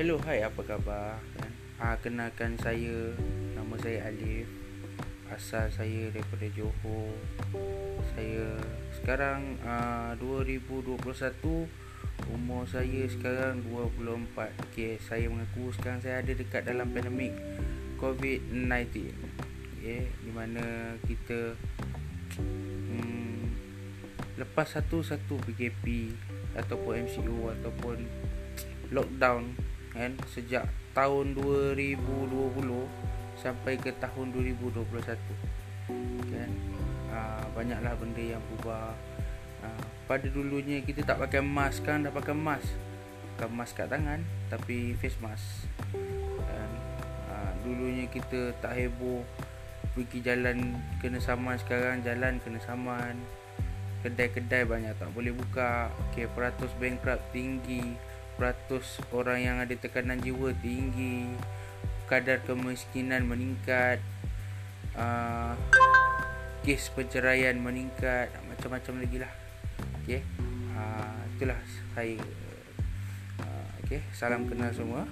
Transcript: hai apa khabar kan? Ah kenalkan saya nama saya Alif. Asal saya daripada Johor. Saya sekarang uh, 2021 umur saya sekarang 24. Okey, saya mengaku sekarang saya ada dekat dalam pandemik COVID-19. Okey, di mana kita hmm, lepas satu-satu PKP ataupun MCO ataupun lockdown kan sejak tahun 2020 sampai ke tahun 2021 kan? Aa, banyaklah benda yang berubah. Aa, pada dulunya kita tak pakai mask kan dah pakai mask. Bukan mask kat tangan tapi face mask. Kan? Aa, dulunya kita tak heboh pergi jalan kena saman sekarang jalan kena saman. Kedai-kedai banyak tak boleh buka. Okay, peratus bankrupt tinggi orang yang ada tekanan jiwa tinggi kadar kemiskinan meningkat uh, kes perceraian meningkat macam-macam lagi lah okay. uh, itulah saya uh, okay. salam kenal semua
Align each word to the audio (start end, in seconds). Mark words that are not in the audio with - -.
hai 0.00 0.40
apa 0.40 0.64
khabar 0.64 1.20
kan? 1.36 1.52
Ah 1.76 1.92
kenalkan 2.00 2.56
saya 2.56 3.12
nama 3.52 3.76
saya 3.76 4.08
Alif. 4.08 4.48
Asal 5.28 5.68
saya 5.68 6.08
daripada 6.08 6.48
Johor. 6.56 7.12
Saya 8.16 8.56
sekarang 8.96 9.60
uh, 9.60 10.16
2021 10.16 11.04
umur 12.32 12.64
saya 12.64 13.04
sekarang 13.12 13.60
24. 13.68 14.72
Okey, 14.72 14.96
saya 15.04 15.28
mengaku 15.28 15.68
sekarang 15.76 16.00
saya 16.00 16.24
ada 16.24 16.32
dekat 16.32 16.64
dalam 16.64 16.88
pandemik 16.96 17.36
COVID-19. 18.00 19.04
Okey, 19.84 20.08
di 20.08 20.30
mana 20.32 20.96
kita 21.04 21.60
hmm, 22.40 23.52
lepas 24.40 24.80
satu-satu 24.80 25.36
PKP 25.44 26.16
ataupun 26.56 27.04
MCO 27.04 27.52
ataupun 27.52 28.00
lockdown 28.96 29.69
kan 29.90 30.14
sejak 30.30 30.70
tahun 30.94 31.34
2020 31.34 31.98
sampai 33.38 33.74
ke 33.80 33.90
tahun 33.98 34.30
2021 34.34 34.86
kan? 36.30 36.50
Aa, 37.10 37.42
banyaklah 37.56 37.94
benda 37.98 38.22
yang 38.22 38.42
berubah. 38.52 38.94
Aa, 39.66 39.82
pada 40.06 40.26
dulunya 40.30 40.78
kita 40.82 41.02
tak 41.02 41.18
pakai 41.18 41.42
mask 41.42 41.82
kan 41.82 42.06
dah 42.06 42.12
pakai 42.14 42.34
mask. 42.36 42.70
Bukan 43.34 43.50
mask 43.56 43.74
kat 43.78 43.88
tangan 43.90 44.20
tapi 44.46 44.94
face 44.98 45.18
mask. 45.18 45.66
Kan? 46.38 46.70
Aa, 47.30 47.50
dulunya 47.66 48.06
kita 48.06 48.54
tak 48.62 48.78
heboh 48.78 49.26
pergi 49.90 50.22
jalan 50.22 50.78
kena 51.02 51.18
saman 51.18 51.58
sekarang 51.58 52.06
jalan 52.06 52.38
kena 52.46 52.62
saman. 52.62 53.18
Kedai-kedai 54.00 54.64
banyak 54.64 54.96
tak 54.96 55.10
boleh 55.12 55.34
buka. 55.34 55.92
Okay, 56.08 56.24
peratus 56.30 56.72
bankrupt 56.80 57.20
tinggi 57.36 57.98
orang 59.12 59.38
yang 59.44 59.56
ada 59.60 59.76
tekanan 59.76 60.16
jiwa 60.24 60.56
tinggi 60.64 61.28
kadar 62.08 62.42
kemiskinan 62.42 63.28
meningkat 63.28 64.02
uh, 64.98 65.54
kes 66.64 66.90
perceraian 66.90 67.54
meningkat 67.60 68.32
macam-macam 68.50 68.94
lagi 69.04 69.16
lah 69.22 69.32
okay. 70.02 70.20
uh, 70.74 71.20
itulah 71.36 71.60
saya 71.94 72.18
uh, 73.44 73.70
okay. 73.84 74.00
salam 74.10 74.48
kenal 74.50 74.72
semua 74.74 75.06